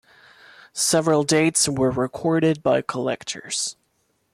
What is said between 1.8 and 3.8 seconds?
recorded by collectors.